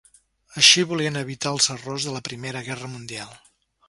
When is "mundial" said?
2.95-3.37